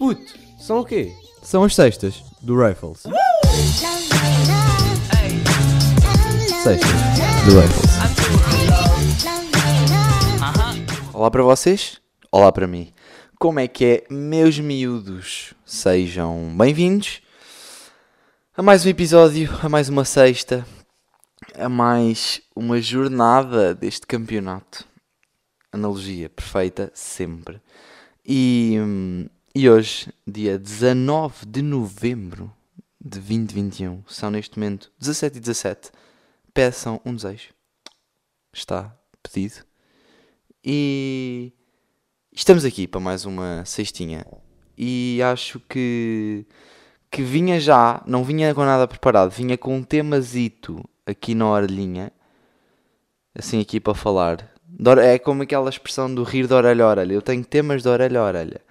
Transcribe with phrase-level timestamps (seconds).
[0.00, 1.14] Puto, são o quê?
[1.42, 3.02] São as sextas do Rifles.
[6.62, 6.90] Sextas
[7.44, 7.90] do Rifles.
[11.12, 12.00] Olá para vocês,
[12.32, 12.94] olá para mim.
[13.38, 15.52] Como é que é, meus miúdos?
[15.66, 17.20] Sejam bem-vindos
[18.56, 20.66] a mais um episódio, a mais uma sexta,
[21.58, 24.82] a mais uma jornada deste campeonato.
[25.70, 27.60] Analogia perfeita, sempre.
[28.24, 32.52] E, hum, e hoje, dia 19 de novembro
[33.00, 35.90] de 2021, são neste momento 17 e 17.
[36.54, 37.48] Peçam um desejo.
[38.52, 39.64] Está pedido.
[40.64, 41.52] E
[42.32, 44.24] estamos aqui para mais uma cestinha.
[44.78, 46.46] E acho que,
[47.10, 52.12] que vinha já, não vinha com nada preparado, vinha com um temazito aqui na orelhinha.
[53.34, 54.48] Assim aqui para falar.
[55.02, 57.14] É como aquela expressão do rir de orelha a orelha.
[57.14, 58.69] Eu tenho temas de orelha a orelha.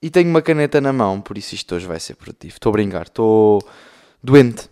[0.00, 2.54] E tenho uma caneta na mão, por isso isto hoje vai ser produtivo.
[2.54, 3.60] Estou a brincar, estou
[4.22, 4.70] doente.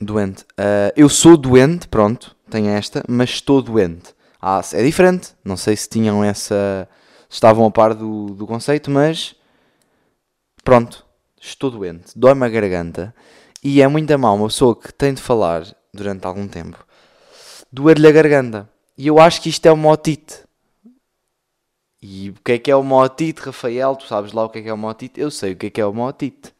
[0.00, 0.44] Doente.
[0.56, 4.14] Ah, eu sou doente, pronto, tenho esta, mas estou doente.
[4.40, 5.34] Ah, é diferente.
[5.44, 6.88] Não sei se tinham essa.
[7.30, 9.36] estavam a par do, do conceito, mas.
[10.64, 11.04] Pronto,
[11.40, 12.12] estou doente.
[12.16, 13.14] Dói-me a garganta.
[13.62, 15.64] E é muito mal uma pessoa que tem de falar
[15.94, 16.84] durante algum tempo.
[17.72, 18.68] Doer-lhe a garganta.
[18.98, 20.40] E eu acho que isto é uma otite.
[22.02, 23.94] E o que é que é uma otite, Rafael?
[23.94, 25.20] Tu sabes lá o que é que é uma otite?
[25.20, 26.52] Eu sei o que é que é uma otite.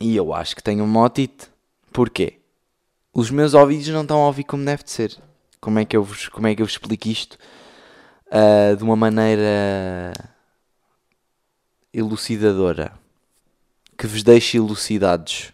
[0.00, 1.48] E eu acho que tenho uma otite.
[1.92, 2.38] Porquê?
[3.12, 5.18] Os meus ouvidos não estão a ouvir como deve de ser.
[5.60, 7.36] Como é que eu vos, como é que eu explico isto?
[8.30, 10.14] Ah, de uma maneira
[11.92, 12.92] elucidadora.
[13.98, 15.52] Que vos deixe elucidados.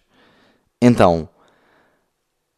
[0.80, 1.28] Então,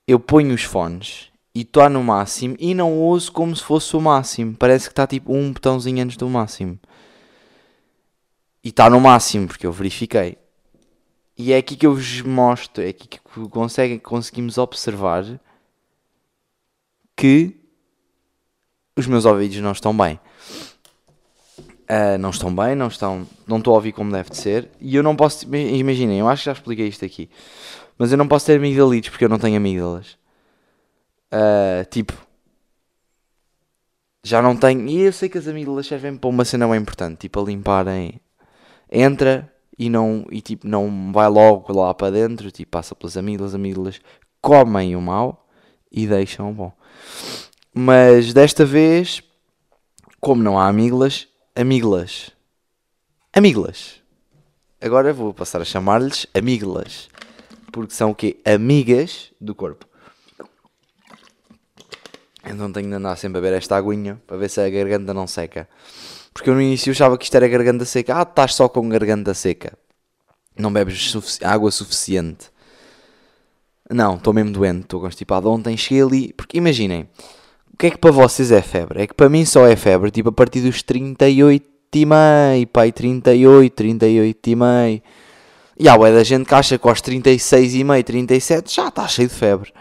[0.06, 4.00] eu ponho os fones e estou no máximo e não ouço como se fosse o
[4.00, 4.54] máximo.
[4.54, 6.78] Parece que está tipo um botãozinho antes do máximo.
[8.62, 10.36] E está no máximo, porque eu verifiquei.
[11.34, 13.18] E é aqui que eu vos mostro, é aqui que
[13.48, 15.24] conseguem, conseguimos observar
[17.16, 17.56] que
[18.94, 20.20] os meus ouvidos não estão bem.
[21.88, 24.68] Ah, não estão bem, não estão, não estou a ouvir como deve de ser.
[24.78, 27.30] E eu não posso, imaginem, eu acho que já expliquei isto aqui,
[27.96, 30.18] mas eu não posso ter amigdalites porque eu não tenho amígdalas.
[31.30, 32.14] Ah, tipo,
[34.24, 34.88] já não tenho.
[34.88, 38.20] E eu sei que as amígdalas servem para uma cena bem importante, tipo a limparem.
[38.90, 43.54] Entra e não e tipo não vai logo lá para dentro, tipo passa pelas amígdalas,
[43.54, 44.00] amígdalas
[44.40, 45.46] comem o mal
[45.90, 46.72] e deixam o bom.
[47.74, 49.22] Mas desta vez,
[50.20, 52.30] como não há amígdalas, amígdalas.
[53.32, 54.02] Amígdalas.
[54.80, 57.08] Agora vou passar a chamar-lhes amígdalas.
[57.70, 58.40] Porque são o quê?
[58.44, 59.85] Amigas do corpo.
[62.48, 65.26] Então tenho de andar sempre a beber esta aguinha para ver se a garganta não
[65.26, 65.68] seca.
[66.32, 68.18] Porque eu no início achava que isto era garganta seca.
[68.18, 69.72] Ah, estás só com garganta seca.
[70.56, 72.50] Não bebes sufici- água suficiente.
[73.90, 75.50] Não, estou mesmo doente, estou constipado.
[75.50, 76.32] Ontem cheguei ali.
[76.32, 77.08] Porque imaginem,
[77.72, 79.02] o que é que para vocês é febre?
[79.02, 82.92] É que para mim só é febre, tipo a partir dos 38 e meio, pai,
[82.92, 85.02] 38, 38 e meio.
[85.78, 89.06] E há bué da gente que acha que aos 36 e meio, 37 já está
[89.08, 89.72] cheio de febre.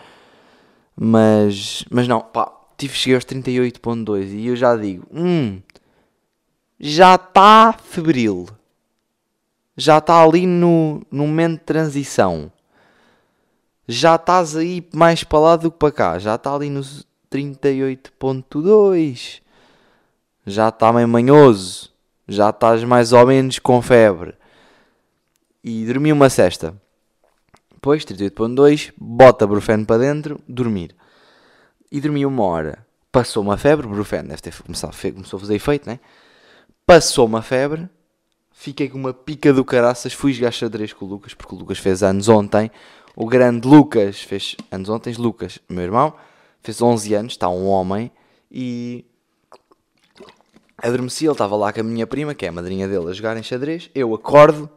[0.95, 5.59] Mas, mas não, pá, tive, cheguei aos 38.2 e eu já digo, hum,
[6.79, 8.47] já está febril.
[9.77, 12.49] Já está ali no, no momento de transição.
[13.87, 16.17] Já estás aí mais para lá do que para cá.
[16.17, 19.41] Já está ali nos 38.2.
[20.45, 21.91] Já está meio manhoso.
[22.27, 24.33] Já estás mais ou menos com febre.
[25.63, 26.75] E dormi uma cesta.
[27.85, 30.95] Depois, 38.2, bota Brufeno para dentro, dormir.
[31.91, 32.83] E dormi uma hora.
[33.11, 35.99] Passou uma febre, Brufeno deve ter começado, começou a fazer efeito, né?
[36.83, 37.87] Passou uma febre,
[38.51, 41.77] fiquei com uma pica do caraças, fui jogar xadrez com o Lucas, porque o Lucas
[41.77, 42.71] fez anos ontem.
[43.15, 46.15] O grande Lucas fez anos ontem, Lucas, meu irmão,
[46.63, 48.11] fez 11 anos, está um homem,
[48.51, 49.05] e
[50.79, 53.43] adormeci, ele estava lá com a minha prima, que é a madrinha dele, a jogarem
[53.43, 53.91] xadrez.
[53.93, 54.67] Eu acordo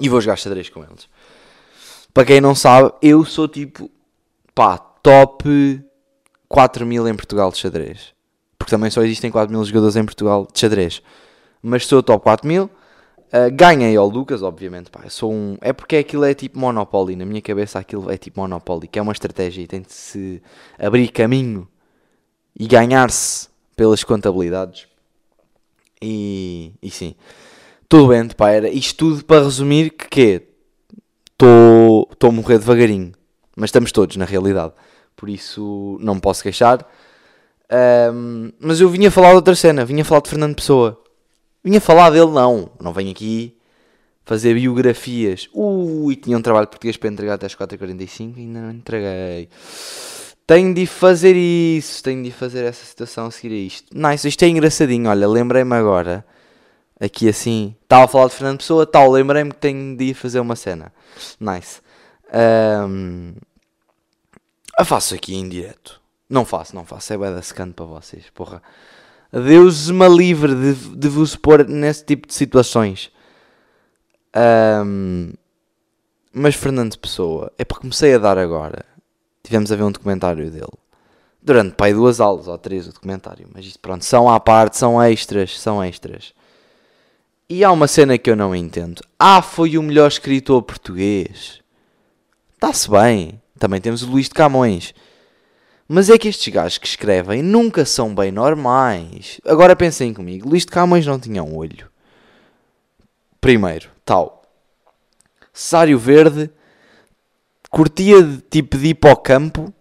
[0.00, 1.06] e vou jogar xadrez com eles.
[2.12, 3.90] Para quem não sabe, eu sou tipo,
[4.54, 5.82] pá, top
[6.48, 8.12] 4 mil em Portugal de xadrez.
[8.58, 11.02] Porque também só existem 4 mil jogadores em Portugal de xadrez.
[11.62, 12.70] Mas sou top 4 mil.
[13.32, 14.90] Uh, ganhei ao Lucas, obviamente.
[14.90, 15.56] Pá, sou um...
[15.62, 17.16] É porque aquilo é tipo Monopoly.
[17.16, 18.86] Na minha cabeça aquilo é tipo Monopoly.
[18.86, 20.42] Que é uma estratégia e tem de se
[20.78, 21.66] abrir caminho
[22.58, 24.86] e ganhar-se pelas contabilidades.
[26.00, 27.14] E, e sim.
[27.88, 28.50] Tudo bem, pá.
[28.50, 30.48] Era isto tudo para resumir que quê?
[31.32, 31.81] Estou
[32.20, 33.12] a morrer devagarinho.
[33.56, 34.72] Mas estamos todos, na realidade.
[35.16, 36.86] Por isso não me posso queixar.
[37.70, 39.84] Ahm, mas eu vinha falar de outra cena.
[39.84, 41.02] Vinha falar de Fernando Pessoa.
[41.62, 42.70] Vinha falar dele, não.
[42.80, 43.56] Não venho aqui
[44.24, 45.48] fazer biografias.
[45.52, 49.48] Ui, tinha um trabalho de português para entregar até às 4h45 e ainda não entreguei.
[50.46, 53.86] Tenho de fazer isso, tenho de fazer essa situação a seguir a isto.
[53.96, 55.08] Nice, isto é engraçadinho.
[55.08, 56.24] Olha, lembrei-me agora,
[57.00, 60.40] aqui assim, estava a falar de Fernando Pessoa, tal, lembrei-me que tenho de ir fazer
[60.40, 60.92] uma cena.
[61.40, 61.80] Nice.
[62.32, 63.34] Um,
[64.78, 66.00] eu faço aqui em direto.
[66.28, 67.12] Não faço, não faço.
[67.12, 68.62] É bem da secante para vocês, porra.
[69.30, 73.10] Deus me livre de, de vos pôr nesse tipo de situações.
[74.84, 75.32] Um,
[76.32, 78.84] mas Fernando Pessoa, é para comecei a dar agora.
[79.42, 80.66] Tivemos a ver um documentário dele.
[81.42, 83.48] Durante, pai, duas aulas ou três o documentário.
[83.52, 86.32] Mas isto, pronto, são à parte, são extras, são extras.
[87.48, 89.02] E há uma cena que eu não entendo.
[89.18, 91.61] Ah, foi o melhor escritor português.
[92.62, 93.42] Está-se bem.
[93.58, 94.94] Também temos o Luís de Camões.
[95.88, 99.40] Mas é que estes gajos que escrevem nunca são bem normais.
[99.44, 100.48] Agora pensem comigo.
[100.48, 101.90] Luís de Camões não tinha um olho.
[103.40, 104.44] Primeiro, tal.
[105.52, 106.48] Sário Verde
[107.68, 109.74] curtia de, tipo de ir para o campo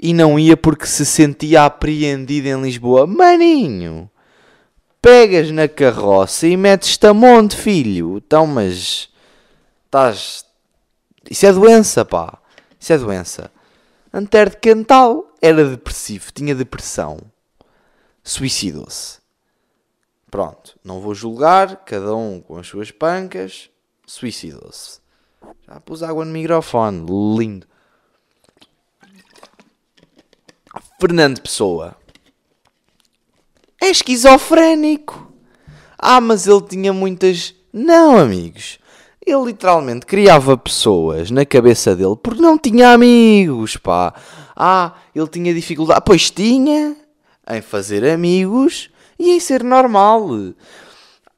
[0.00, 3.06] e não ia porque se sentia apreendido em Lisboa.
[3.06, 4.10] Maninho,
[5.02, 8.16] pegas na carroça e metes-te a monte, filho.
[8.16, 9.10] Então, mas
[9.84, 10.48] estás.
[11.28, 12.38] Isso é doença, pá.
[12.78, 13.50] Isso é doença.
[14.12, 14.56] Antero de
[15.40, 17.18] era depressivo, tinha depressão.
[18.22, 19.18] Suicidou-se.
[20.30, 23.70] Pronto, não vou julgar, cada um com as suas pancas.
[24.06, 25.00] Suicidou-se.
[25.66, 27.06] Já pus água no microfone,
[27.36, 27.66] lindo.
[31.00, 31.96] Fernando Pessoa
[33.80, 35.32] é esquizofrénico.
[35.98, 37.54] Ah, mas ele tinha muitas.
[37.72, 38.79] Não, amigos.
[39.24, 44.14] Ele literalmente criava pessoas na cabeça dele porque não tinha amigos, pá.
[44.56, 46.02] Ah, ele tinha dificuldade.
[46.04, 46.96] Pois tinha
[47.48, 50.28] em fazer amigos e em ser normal.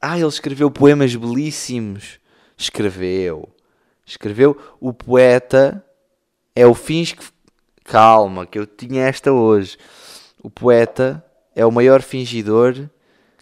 [0.01, 2.19] Ah, ele escreveu poemas belíssimos.
[2.57, 3.49] Escreveu.
[4.05, 4.57] Escreveu.
[4.79, 5.83] O poeta
[6.55, 7.23] é o fins que.
[7.83, 9.77] Calma, que eu tinha esta hoje.
[10.41, 12.89] O poeta é o maior fingidor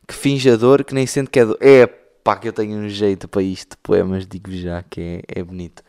[0.08, 1.46] que finjador que nem sente que é.
[1.46, 1.58] Do...
[1.62, 5.44] É pá, que eu tenho um jeito para isto poemas, digo já que é, é
[5.44, 5.83] bonito.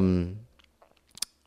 [0.00, 0.34] Um,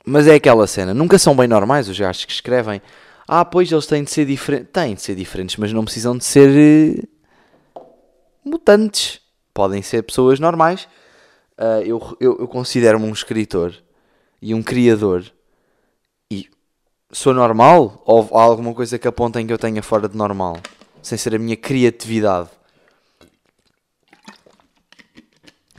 [0.05, 2.81] mas é aquela cena, nunca são bem normais os gajos que escrevem.
[3.27, 4.71] Ah, pois eles têm de ser diferentes.
[4.71, 7.05] Têm de ser diferentes, mas não precisam de ser
[7.75, 7.85] uh,
[8.45, 9.19] mutantes.
[9.53, 10.87] Podem ser pessoas normais.
[11.57, 13.75] Uh, eu eu, eu considero-me um escritor
[14.41, 15.25] e um criador.
[16.31, 16.49] E
[17.11, 18.01] sou normal?
[18.05, 20.57] Ou há alguma coisa que apontem que eu tenha fora de normal?
[21.01, 22.49] Sem ser a minha criatividade.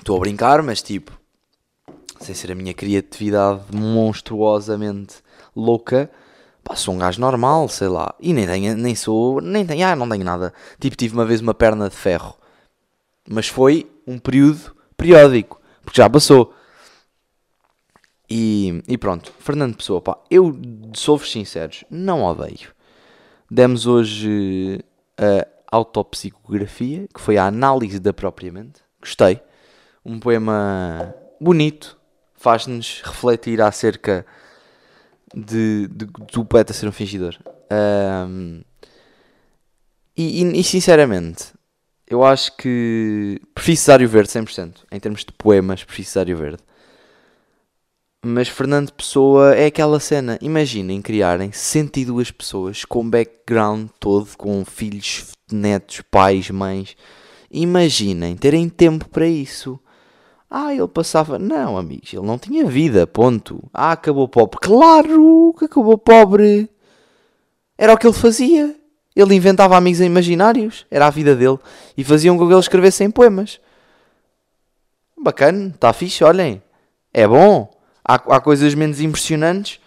[0.08, 1.20] Estou a brincar, mas tipo,
[2.18, 5.16] sem ser a minha criatividade monstruosamente
[5.54, 6.10] louca,
[6.64, 8.14] pá, sou um gajo normal, sei lá.
[8.18, 10.54] E nem tenho, nem sou, nem tenho, ah, não tenho nada.
[10.80, 12.34] Tipo, tive uma vez uma perna de ferro.
[13.28, 16.54] Mas foi um período periódico, porque já passou.
[18.30, 20.58] E, e pronto, Fernando Pessoa, pá, eu
[20.94, 22.72] sou-vos sinceros, não odeio.
[23.50, 24.82] Demos hoje
[25.18, 28.80] a autopsicografia, que foi a análise da propriamente.
[29.02, 29.46] Gostei
[30.04, 31.98] um poema bonito,
[32.34, 34.24] faz-nos refletir acerca
[35.34, 37.36] de, de, do poeta ser um fingidor.
[37.70, 38.62] Um,
[40.16, 41.52] e, e, e, sinceramente,
[42.06, 44.78] eu acho que prefiro Cesário Verde 100%.
[44.90, 46.62] Em termos de poemas, prefiro Cesário Verde.
[48.24, 50.38] Mas Fernando Pessoa é aquela cena.
[50.42, 56.96] Imaginem criarem 102 pessoas com background todo, com filhos, netos, pais, mães.
[57.50, 59.78] Imaginem terem tempo para isso.
[60.50, 61.38] Ah, ele passava.
[61.38, 63.62] Não, amigos, ele não tinha vida, ponto.
[63.72, 64.58] Ah, acabou pobre.
[64.60, 66.68] Claro que acabou pobre.
[67.76, 68.74] Era o que ele fazia.
[69.14, 70.86] Ele inventava amigos imaginários.
[70.90, 71.58] Era a vida dele.
[71.96, 73.60] E faziam com que ele escrevesse em poemas.
[75.20, 76.62] Bacana, está fixe, olhem.
[77.12, 77.70] É bom.
[78.04, 79.80] Há, há coisas menos impressionantes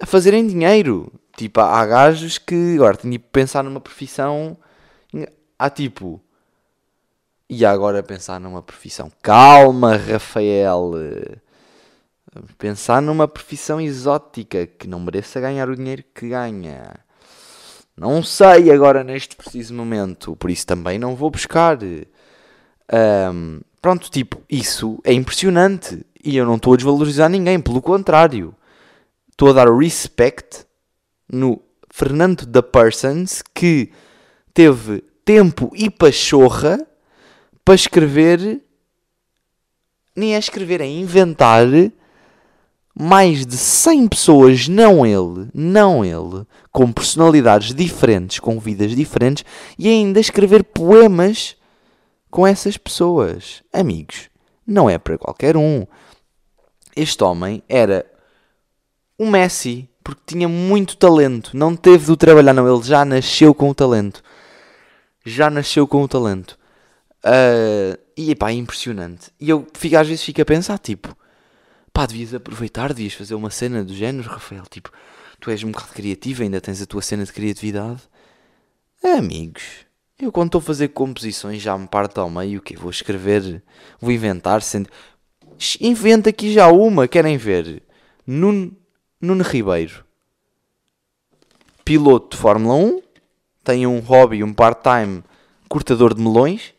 [0.00, 1.12] a fazerem dinheiro.
[1.36, 2.74] Tipo, há, gajos que.
[2.74, 4.56] Agora, tinha que pensar numa profissão.
[5.58, 6.20] Há tipo
[7.48, 9.10] e agora pensar numa profissão.
[9.22, 10.92] Calma, Rafael.
[12.58, 16.94] Pensar numa profissão exótica que não mereça ganhar o dinheiro que ganha.
[17.96, 21.78] Não sei agora neste preciso momento, por isso também não vou buscar.
[22.92, 28.54] Um, pronto, tipo, isso é impressionante e eu não estou a desvalorizar ninguém, pelo contrário,
[29.30, 30.66] estou a dar respect
[31.32, 33.90] no Fernando da Persons que
[34.52, 36.86] teve tempo e pachorra
[37.66, 38.62] para escrever,
[40.14, 41.66] nem é escrever, é inventar
[42.94, 49.44] mais de 100 pessoas, não ele, não ele, com personalidades diferentes, com vidas diferentes,
[49.76, 51.56] e ainda escrever poemas
[52.30, 53.64] com essas pessoas.
[53.72, 54.30] Amigos,
[54.64, 55.84] não é para qualquer um.
[56.94, 58.06] Este homem era
[59.18, 63.70] um Messi, porque tinha muito talento, não teve de trabalhar, não, ele já nasceu com
[63.70, 64.22] o talento.
[65.24, 66.56] Já nasceu com o talento.
[67.26, 69.32] Uh, e pá, é impressionante.
[69.40, 71.16] E eu fico, às vezes fico a pensar, tipo,
[71.92, 74.62] pá, devias aproveitar, devias fazer uma cena do género, Rafael.
[74.70, 74.92] Tipo,
[75.40, 78.02] tu és um bocado criativo, ainda tens a tua cena de criatividade.
[79.02, 79.84] Amigos,
[80.20, 82.76] eu quando estou a fazer composições já me parto ao meio, o quê?
[82.76, 83.62] Vou escrever,
[84.00, 84.88] vou inventar, sendo...
[85.80, 87.82] inventa aqui já uma, querem ver?
[88.24, 88.74] Nuno,
[89.20, 90.04] Nuno Ribeiro,
[91.84, 93.02] piloto de Fórmula 1,
[93.64, 95.24] tem um hobby, um part-time
[95.68, 96.75] cortador de melões,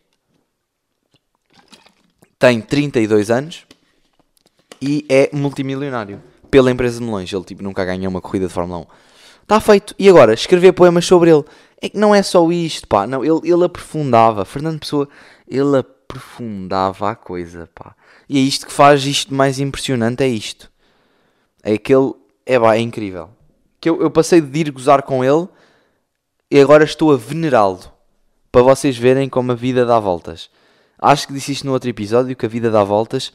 [2.40, 3.66] tem 32 anos,
[4.82, 7.32] e é multimilionário pela empresa de melões.
[7.32, 8.86] Ele tipo, nunca ganhou uma corrida de Fórmula 1.
[9.44, 9.96] Está feito.
[9.98, 11.44] E agora, escrever poemas sobre ele.
[11.82, 13.06] É que não é só isto, pá.
[13.08, 14.46] Não, ele, ele aprofundava.
[14.46, 15.08] Fernando Pessoa,
[15.48, 17.96] ele aprofundava a coisa, pá.
[18.28, 20.72] E é isto que faz isto mais impressionante, é isto.
[21.64, 22.14] É que ele,
[22.46, 23.30] é pá, é incrível.
[23.80, 25.48] Que eu, eu passei de ir gozar com ele
[26.50, 27.80] e agora estou a venerá-lo.
[28.52, 30.50] Para vocês verem como a vida dá voltas.
[31.00, 33.32] Acho que disse isto no outro episódio, que a vida dá voltas.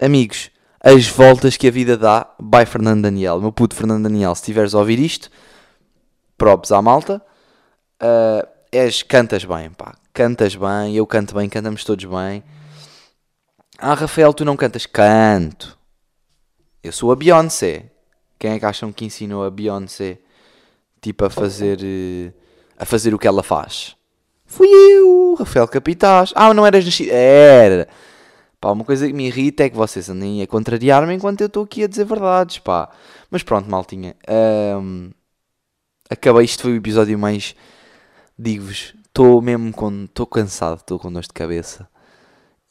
[0.00, 2.34] Amigos, as voltas que a vida dá.
[2.40, 3.40] By Fernando Daniel.
[3.40, 5.30] Meu puto Fernando Daniel, se estiveres a ouvir isto,
[6.36, 7.22] props à malta.
[8.02, 9.94] Uh, és, cantas bem, pá.
[10.12, 12.42] Cantas bem, eu canto bem, cantamos todos bem.
[13.78, 14.84] Ah, Rafael, tu não cantas?
[14.84, 15.78] Canto.
[16.82, 17.90] Eu sou a Beyoncé.
[18.38, 20.18] Quem é que acham que ensinou a Beyoncé
[21.00, 21.78] tipo a fazer
[22.78, 23.96] a fazer o que ela faz?
[24.50, 26.32] Fui eu, Rafael Capitás.
[26.34, 27.12] Ah, não eras nascido.
[27.12, 27.86] Era.
[28.60, 31.62] Pá, uma coisa que me irrita é que vocês andem a contrariar-me enquanto eu estou
[31.62, 32.90] aqui a dizer verdades, pá.
[33.30, 34.16] Mas pronto, maltinha.
[34.82, 35.12] Um,
[36.10, 37.54] acabei, isto foi o episódio mais...
[38.36, 40.02] Digo-vos, estou mesmo com...
[40.02, 41.88] Estou cansado, estou com dor de cabeça.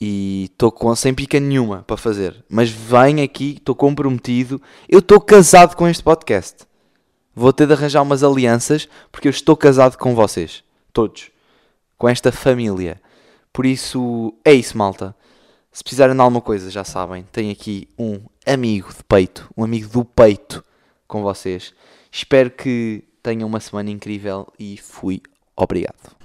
[0.01, 2.43] E estou com sem pica nenhuma para fazer.
[2.49, 4.61] Mas venho aqui, estou comprometido.
[4.89, 6.67] Eu estou casado com este podcast.
[7.33, 10.61] Vou ter de arranjar umas alianças porque eu estou casado com vocês.
[10.91, 11.31] Todos.
[11.99, 12.99] Com esta família.
[13.53, 15.15] Por isso, é isso, malta.
[15.71, 19.87] Se precisarem de alguma coisa, já sabem, tenho aqui um amigo de peito, um amigo
[19.89, 20.63] do peito
[21.07, 21.73] com vocês.
[22.11, 25.21] Espero que tenham uma semana incrível e fui
[25.55, 26.15] obrigado.